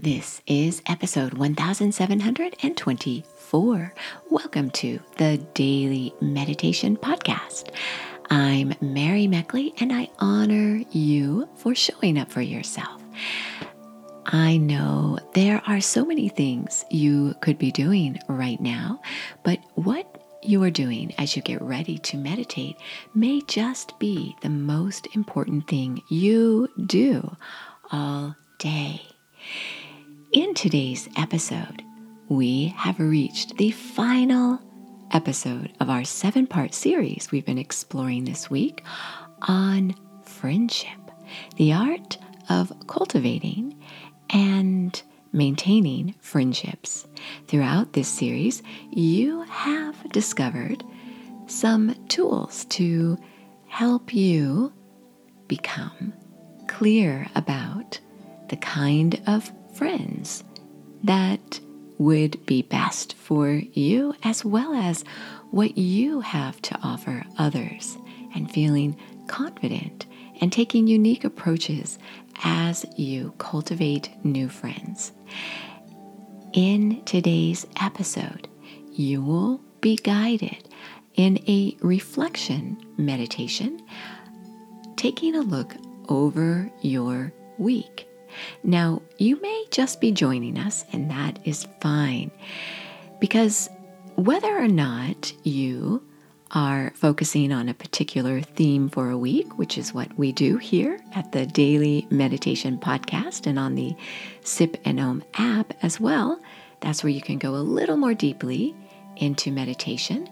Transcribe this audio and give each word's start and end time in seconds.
This 0.00 0.40
is 0.46 0.80
episode 0.86 1.34
1724. 1.34 3.94
Welcome 4.30 4.70
to 4.70 5.00
the 5.16 5.38
Daily 5.54 6.14
Meditation 6.20 6.96
Podcast. 6.96 7.74
I'm 8.30 8.74
Mary 8.80 9.26
Meckley 9.26 9.72
and 9.80 9.92
I 9.92 10.08
honor 10.20 10.84
you 10.92 11.48
for 11.56 11.74
showing 11.74 12.16
up 12.16 12.30
for 12.30 12.42
yourself. 12.42 13.02
I 14.26 14.58
know 14.58 15.18
there 15.34 15.60
are 15.66 15.80
so 15.80 16.04
many 16.04 16.28
things 16.28 16.84
you 16.92 17.34
could 17.40 17.58
be 17.58 17.72
doing 17.72 18.20
right 18.28 18.60
now, 18.60 19.00
but 19.42 19.58
what 19.74 20.22
you 20.44 20.62
are 20.62 20.70
doing 20.70 21.12
as 21.18 21.34
you 21.34 21.42
get 21.42 21.60
ready 21.60 21.98
to 21.98 22.16
meditate 22.16 22.76
may 23.16 23.40
just 23.48 23.98
be 23.98 24.36
the 24.42 24.48
most 24.48 25.08
important 25.16 25.66
thing 25.66 26.04
you 26.08 26.68
do 26.86 27.36
all 27.90 28.36
day. 28.60 29.02
In 30.32 30.52
today's 30.52 31.08
episode, 31.16 31.82
we 32.28 32.66
have 32.76 33.00
reached 33.00 33.56
the 33.56 33.70
final 33.70 34.60
episode 35.10 35.72
of 35.80 35.88
our 35.88 36.04
seven 36.04 36.46
part 36.46 36.74
series 36.74 37.30
we've 37.32 37.46
been 37.46 37.56
exploring 37.56 38.24
this 38.24 38.50
week 38.50 38.84
on 39.40 39.94
friendship, 40.24 40.98
the 41.56 41.72
art 41.72 42.18
of 42.50 42.70
cultivating 42.86 43.82
and 44.28 45.02
maintaining 45.32 46.14
friendships. 46.20 47.06
Throughout 47.46 47.94
this 47.94 48.08
series, 48.08 48.62
you 48.90 49.44
have 49.44 50.12
discovered 50.12 50.84
some 51.46 51.94
tools 52.08 52.66
to 52.66 53.16
help 53.66 54.12
you 54.12 54.74
become 55.46 56.12
clear 56.66 57.26
about 57.34 57.98
the 58.50 58.56
kind 58.56 59.22
of 59.26 59.50
friends 59.78 60.42
that 61.04 61.60
would 61.98 62.44
be 62.46 62.62
best 62.62 63.14
for 63.14 63.50
you, 63.50 64.12
as 64.24 64.44
well 64.44 64.74
as 64.74 65.04
what 65.52 65.78
you 65.78 66.20
have 66.20 66.60
to 66.62 66.76
offer 66.82 67.24
others, 67.38 67.96
and 68.34 68.50
feeling 68.50 68.96
confident 69.28 70.06
and 70.40 70.52
taking 70.52 70.88
unique 70.88 71.22
approaches 71.22 71.96
as 72.42 72.84
you 72.96 73.32
cultivate 73.38 74.10
new 74.24 74.48
friends. 74.48 75.12
In 76.52 77.00
today's 77.04 77.64
episode, 77.80 78.48
you 78.90 79.22
will 79.22 79.60
be 79.80 79.94
guided 79.94 80.68
in 81.14 81.38
a 81.46 81.76
reflection 81.82 82.76
meditation, 82.96 83.80
taking 84.96 85.36
a 85.36 85.40
look 85.40 85.76
over 86.08 86.68
your 86.82 87.32
week 87.58 88.08
now, 88.62 89.02
you 89.18 89.40
may 89.40 89.64
just 89.70 90.00
be 90.00 90.12
joining 90.12 90.58
us, 90.58 90.84
and 90.92 91.10
that 91.10 91.38
is 91.44 91.66
fine 91.80 92.30
because 93.20 93.68
whether 94.16 94.56
or 94.56 94.68
not 94.68 95.32
you 95.44 96.02
are 96.52 96.92
focusing 96.94 97.52
on 97.52 97.68
a 97.68 97.74
particular 97.74 98.40
theme 98.40 98.88
for 98.88 99.10
a 99.10 99.18
week, 99.18 99.58
which 99.58 99.76
is 99.76 99.92
what 99.92 100.16
we 100.18 100.32
do 100.32 100.56
here 100.56 100.98
at 101.14 101.30
the 101.32 101.46
Daily 101.46 102.06
Meditation 102.10 102.78
Podcast 102.78 103.46
and 103.46 103.58
on 103.58 103.74
the 103.74 103.94
Sip 104.42 104.78
and 104.84 104.98
Om 104.98 105.22
app 105.34 105.74
as 105.82 106.00
well. 106.00 106.40
That's 106.80 107.04
where 107.04 107.12
you 107.12 107.20
can 107.20 107.38
go 107.38 107.50
a 107.54 107.58
little 107.58 107.96
more 107.96 108.14
deeply 108.14 108.74
into 109.16 109.52
meditation. 109.52 110.28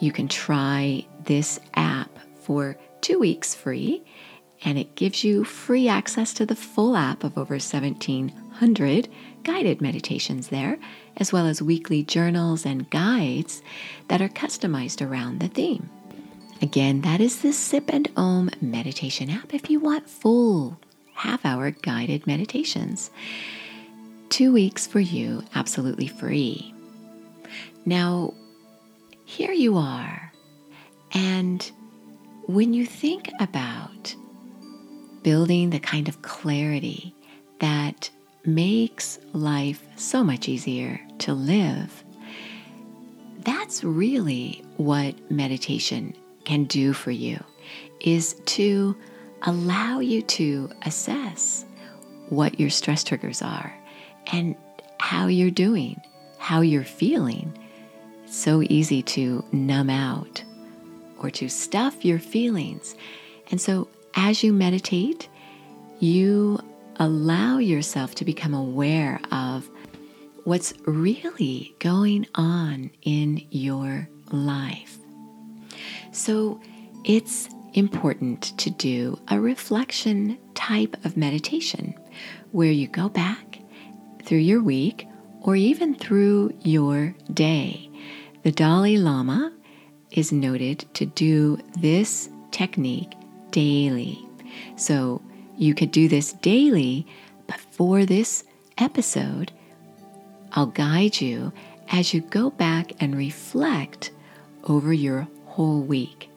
You 0.00 0.12
can 0.12 0.28
try 0.28 1.04
this 1.24 1.58
app 1.74 2.10
for 2.40 2.76
two 3.00 3.18
weeks 3.18 3.54
free 3.54 4.04
and 4.64 4.78
it 4.78 4.94
gives 4.94 5.24
you 5.24 5.44
free 5.44 5.88
access 5.88 6.32
to 6.34 6.46
the 6.46 6.56
full 6.56 6.96
app 6.96 7.24
of 7.24 7.38
over 7.38 7.54
1,700 7.54 9.08
guided 9.44 9.80
meditations 9.80 10.48
there, 10.48 10.78
as 11.16 11.32
well 11.32 11.46
as 11.46 11.62
weekly 11.62 12.02
journals 12.02 12.66
and 12.66 12.90
guides 12.90 13.62
that 14.08 14.20
are 14.20 14.28
customized 14.28 15.06
around 15.06 15.40
the 15.40 15.48
theme. 15.48 15.88
Again, 16.60 17.02
that 17.02 17.20
is 17.20 17.40
the 17.40 17.52
Sip 17.52 17.88
and 17.92 18.08
Om 18.16 18.50
meditation 18.60 19.30
app 19.30 19.54
if 19.54 19.70
you 19.70 19.78
want 19.78 20.10
full 20.10 20.78
half 21.14 21.44
hour 21.44 21.70
guided 21.70 22.26
meditations. 22.26 23.10
Two 24.28 24.52
weeks 24.52 24.86
for 24.86 25.00
you, 25.00 25.44
absolutely 25.54 26.06
free. 26.06 26.74
Now, 27.84 28.34
here 29.24 29.52
you 29.52 29.76
are. 29.76 30.32
And 31.12 31.70
when 32.46 32.74
you 32.74 32.86
think 32.86 33.30
about 33.40 34.14
building 35.22 35.70
the 35.70 35.80
kind 35.80 36.08
of 36.08 36.22
clarity 36.22 37.14
that 37.60 38.10
makes 38.44 39.18
life 39.32 39.82
so 39.96 40.24
much 40.24 40.48
easier 40.48 41.00
to 41.18 41.34
live. 41.34 42.04
That's 43.40 43.82
really 43.84 44.64
what 44.76 45.30
meditation 45.30 46.14
can 46.44 46.64
do 46.64 46.92
for 46.92 47.10
you 47.10 47.42
is 48.00 48.34
to 48.46 48.96
allow 49.42 50.00
you 50.00 50.22
to 50.22 50.70
assess 50.82 51.64
what 52.28 52.58
your 52.58 52.70
stress 52.70 53.04
triggers 53.04 53.42
are 53.42 53.74
and 54.32 54.56
how 55.00 55.26
you're 55.26 55.50
doing, 55.50 56.00
how 56.38 56.60
you're 56.60 56.84
feeling. 56.84 57.56
It's 58.24 58.36
so 58.36 58.62
easy 58.62 59.02
to 59.02 59.44
numb 59.52 59.90
out 59.90 60.42
or 61.18 61.30
to 61.30 61.48
stuff 61.48 62.04
your 62.04 62.18
feelings. 62.18 62.94
And 63.50 63.60
so 63.60 63.88
as 64.14 64.42
you 64.42 64.52
meditate, 64.52 65.28
you 66.00 66.58
allow 66.96 67.58
yourself 67.58 68.14
to 68.16 68.24
become 68.24 68.54
aware 68.54 69.20
of 69.30 69.68
what's 70.44 70.72
really 70.86 71.74
going 71.78 72.26
on 72.34 72.90
in 73.02 73.46
your 73.50 74.08
life. 74.30 74.98
So 76.12 76.60
it's 77.04 77.48
important 77.74 78.56
to 78.58 78.70
do 78.70 79.18
a 79.28 79.38
reflection 79.38 80.38
type 80.54 80.96
of 81.04 81.16
meditation 81.16 81.94
where 82.52 82.70
you 82.72 82.88
go 82.88 83.08
back 83.08 83.60
through 84.24 84.38
your 84.38 84.62
week 84.62 85.06
or 85.42 85.54
even 85.54 85.94
through 85.94 86.52
your 86.62 87.14
day. 87.32 87.90
The 88.42 88.52
Dalai 88.52 88.96
Lama 88.96 89.52
is 90.10 90.32
noted 90.32 90.84
to 90.94 91.06
do 91.06 91.58
this 91.78 92.30
technique 92.50 93.12
daily. 93.58 94.24
So 94.76 95.20
you 95.56 95.74
could 95.74 95.90
do 95.90 96.06
this 96.06 96.32
daily, 96.34 97.04
but 97.48 97.58
for 97.58 98.04
this 98.04 98.44
episode, 98.78 99.50
I'll 100.52 100.66
guide 100.66 101.20
you 101.20 101.52
as 101.90 102.14
you 102.14 102.20
go 102.20 102.50
back 102.50 102.92
and 103.00 103.16
reflect 103.16 104.12
over 104.62 104.92
your 104.92 105.26
whole 105.46 105.80
week. 105.80 106.30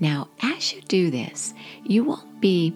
Now, 0.00 0.28
as 0.40 0.72
you 0.72 0.80
do 0.80 1.10
this, 1.10 1.52
you 1.84 2.02
won't 2.04 2.40
be 2.40 2.74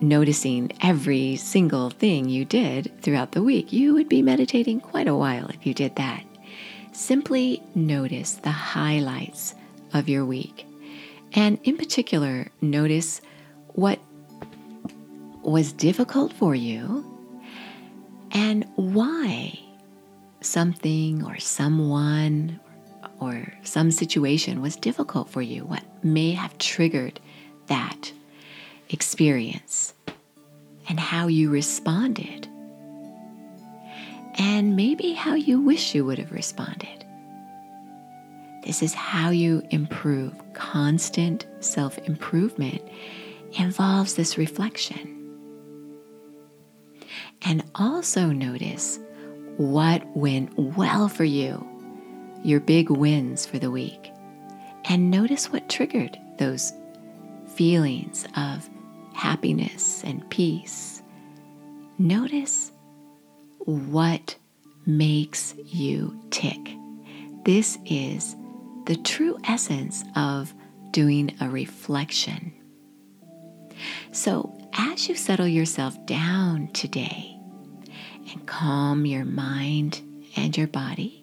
noticing 0.00 0.72
every 0.82 1.36
single 1.36 1.90
thing 1.90 2.28
you 2.28 2.44
did 2.44 3.00
throughout 3.00 3.30
the 3.30 3.44
week. 3.44 3.72
You 3.72 3.94
would 3.94 4.08
be 4.08 4.22
meditating 4.22 4.80
quite 4.80 5.06
a 5.06 5.14
while 5.14 5.48
if 5.50 5.64
you 5.64 5.72
did 5.72 5.94
that. 5.94 6.24
Simply 6.90 7.62
notice 7.76 8.32
the 8.32 8.50
highlights 8.50 9.54
of 9.94 10.08
your 10.08 10.24
week. 10.24 10.64
And 11.32 11.58
in 11.64 11.76
particular, 11.76 12.48
notice 12.60 13.20
what 13.68 13.98
was 15.42 15.72
difficult 15.72 16.32
for 16.32 16.54
you 16.54 17.04
and 18.32 18.64
why 18.76 19.58
something 20.40 21.24
or 21.24 21.38
someone 21.38 22.60
or 23.20 23.52
some 23.62 23.90
situation 23.90 24.60
was 24.60 24.76
difficult 24.76 25.28
for 25.28 25.42
you, 25.42 25.64
what 25.64 25.82
may 26.04 26.32
have 26.32 26.56
triggered 26.58 27.20
that 27.66 28.12
experience, 28.90 29.94
and 30.88 30.98
how 30.98 31.26
you 31.26 31.50
responded, 31.50 32.46
and 34.34 34.76
maybe 34.76 35.12
how 35.12 35.34
you 35.34 35.60
wish 35.60 35.94
you 35.94 36.04
would 36.04 36.18
have 36.18 36.32
responded. 36.32 36.97
This 38.68 38.82
is 38.82 38.92
how 38.92 39.30
you 39.30 39.62
improve. 39.70 40.34
Constant 40.52 41.46
self 41.60 41.96
improvement 42.06 42.82
involves 43.58 44.12
this 44.12 44.36
reflection. 44.36 45.14
And 47.40 47.64
also 47.74 48.26
notice 48.26 48.98
what 49.56 50.06
went 50.14 50.52
well 50.58 51.08
for 51.08 51.24
you, 51.24 51.66
your 52.44 52.60
big 52.60 52.90
wins 52.90 53.46
for 53.46 53.58
the 53.58 53.70
week. 53.70 54.12
And 54.84 55.10
notice 55.10 55.50
what 55.50 55.70
triggered 55.70 56.18
those 56.36 56.74
feelings 57.54 58.26
of 58.36 58.68
happiness 59.14 60.04
and 60.04 60.28
peace. 60.28 61.02
Notice 61.96 62.70
what 63.60 64.36
makes 64.84 65.54
you 65.56 66.20
tick. 66.30 66.76
This 67.46 67.78
is 67.86 68.36
the 68.88 68.96
true 68.96 69.38
essence 69.44 70.02
of 70.16 70.54
doing 70.92 71.36
a 71.42 71.48
reflection. 71.50 72.54
So, 74.12 74.58
as 74.72 75.10
you 75.10 75.14
settle 75.14 75.46
yourself 75.46 75.94
down 76.06 76.68
today, 76.68 77.38
and 78.32 78.46
calm 78.46 79.04
your 79.04 79.26
mind 79.26 80.00
and 80.36 80.56
your 80.56 80.68
body, 80.68 81.22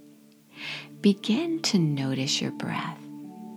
begin 1.01 1.59
to 1.63 1.79
notice 1.79 2.39
your 2.39 2.51
breath. 2.51 3.00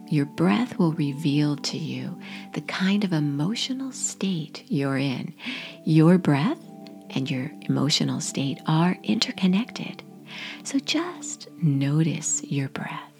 Your 0.08 0.25
breath 0.25 0.78
will 0.78 0.93
reveal 0.93 1.56
to 1.56 1.76
you 1.76 2.19
the 2.55 2.62
kind 2.62 3.05
of 3.05 3.12
emotional 3.12 3.93
state 3.93 4.64
you're 4.69 4.96
in. 4.96 5.34
Your 5.84 6.16
breath 6.16 6.58
and 7.10 7.31
your 7.31 7.50
emotional 7.69 8.20
state 8.20 8.58
are 8.66 8.96
interconnected. 9.02 10.02
So 10.64 10.78
just 10.78 11.50
notice 11.60 12.43
your 12.44 12.70
breath. 12.70 13.18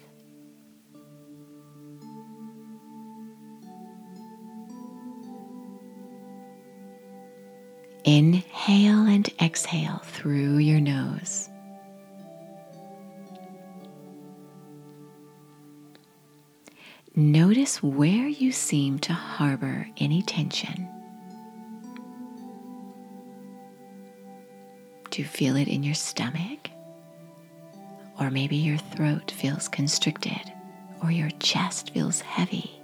Inhale 8.11 9.05
and 9.05 9.29
exhale 9.39 10.01
through 10.03 10.57
your 10.57 10.79
nose. 10.79 11.47
Notice 17.15 17.83
where 17.83 18.27
you 18.27 18.51
seem 18.51 18.97
to 18.97 19.13
harbor 19.13 19.87
any 19.97 20.23
tension. 20.23 20.89
Do 25.11 25.21
you 25.21 25.27
feel 25.27 25.55
it 25.55 25.67
in 25.67 25.83
your 25.83 25.93
stomach? 25.93 26.71
Or 28.19 28.31
maybe 28.31 28.55
your 28.55 28.79
throat 28.79 29.29
feels 29.29 29.67
constricted 29.67 30.51
or 31.03 31.11
your 31.11 31.29
chest 31.39 31.91
feels 31.91 32.21
heavy. 32.21 32.78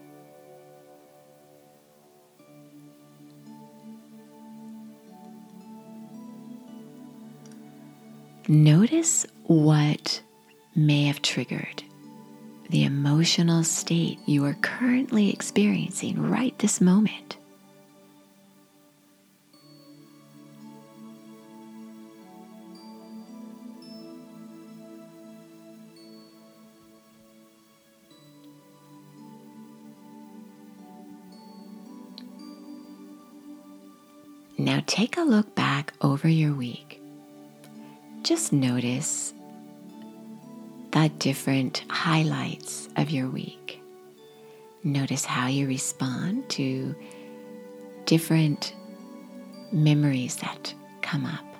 Notice 8.47 9.25
what 9.45 10.21
may 10.75 11.06
have 11.06 11.24
triggered 11.24 11.81
the 12.69 12.83
emotional 12.83 13.63
state 13.63 14.19
you 14.27 14.45
are 14.45 14.53
currently 14.62 15.31
experiencing 15.31 16.21
right 16.30 16.57
this 16.59 16.80
moment. 16.80 17.38
Now 34.57 34.83
take 34.86 35.18
a 35.18 35.21
look 35.21 35.56
back 35.56 35.94
over 36.01 36.27
your 36.27 36.53
week. 36.53 36.94
Just 38.25 38.51
notice 38.51 39.36
the 40.89 41.12
different 41.19 41.86
highlights 41.89 42.89
of 42.95 43.12
your 43.12 43.30
week. 43.30 43.80
Notice 44.83 45.24
how 45.24 45.45
you 45.45 45.68
respond 45.68 46.50
to 46.50 46.95
different 48.06 48.74
memories 49.72 50.38
that 50.38 50.74
come 51.04 51.27
up. 51.27 51.54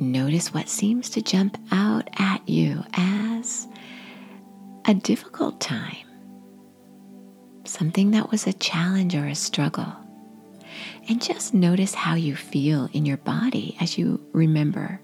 Notice 0.00 0.54
what 0.54 0.68
seems 0.68 1.10
to 1.10 1.22
jump 1.22 1.58
out 1.72 2.08
at 2.18 2.48
you 2.48 2.84
as 2.92 3.66
a 4.84 4.94
difficult 4.94 5.60
time, 5.60 6.06
something 7.64 8.12
that 8.12 8.30
was 8.30 8.46
a 8.46 8.52
challenge 8.52 9.16
or 9.16 9.26
a 9.26 9.34
struggle. 9.34 9.92
And 11.08 11.20
just 11.20 11.52
notice 11.52 11.94
how 11.94 12.14
you 12.14 12.36
feel 12.36 12.88
in 12.92 13.06
your 13.06 13.16
body 13.16 13.76
as 13.80 13.98
you 13.98 14.24
remember 14.32 15.00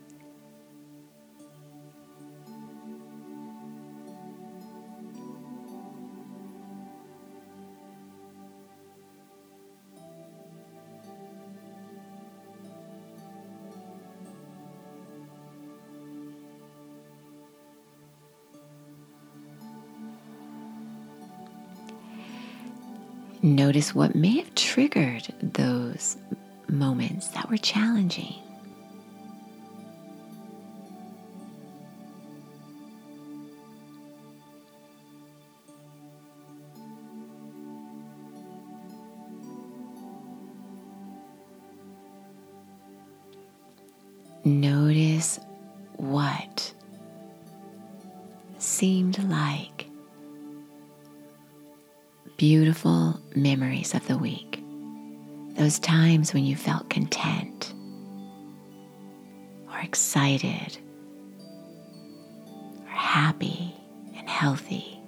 Notice 23.45 23.95
what 23.95 24.15
may 24.15 24.39
have 24.39 24.55
triggered 24.55 25.29
those 25.43 26.17
moments 26.67 27.29
that 27.29 27.51
were 27.51 27.59
challenging. 27.59 28.37
Notice 44.43 45.39
what 45.99 46.73
seemed 48.57 49.23
like 49.25 49.74
beautiful 52.37 53.21
memories 53.35 53.95
of 53.95 54.07
the 54.09 54.19
week. 54.19 54.63
Those 55.57 55.79
times 55.79 56.35
when 56.35 56.45
you 56.45 56.57
felt 56.57 56.91
content 56.91 57.73
or 59.71 59.79
excited 59.79 60.79
or 62.85 62.91
happy 62.91 63.75
and 64.17 64.29
healthy. 64.29 64.99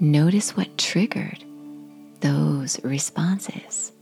Notice 0.00 0.56
what 0.56 0.76
triggered 0.78 1.44
those 2.20 2.82
responses. 2.82 3.92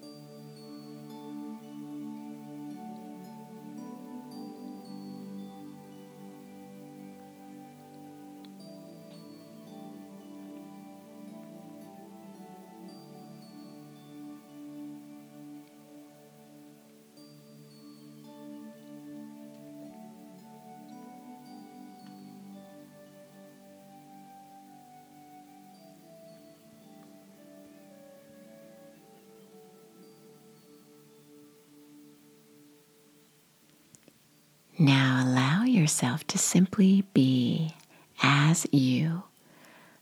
Now 34.80 35.22
allow 35.22 35.64
yourself 35.64 36.26
to 36.28 36.38
simply 36.38 37.04
be 37.12 37.74
as 38.22 38.66
you. 38.72 39.24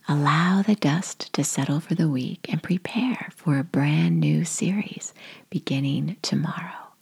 Allow 0.07 0.63
the 0.63 0.77
dust 0.77 1.33
to 1.33 1.43
settle 1.43 1.81
for 1.81 1.97
the 1.97 2.09
week 2.09 2.47
and 2.49 2.63
prepare 2.63 3.27
for 3.35 3.59
a 3.59 3.65
brand 3.65 4.21
new 4.21 4.45
series 4.45 5.13
beginning 5.51 6.17
tomorrow, 6.23 6.93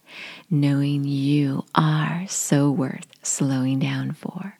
knowing 0.49 1.03
you 1.03 1.65
are 1.75 2.25
so 2.27 2.71
worth 2.71 3.05
slowing 3.21 3.77
down 3.77 4.13
for. 4.13 4.56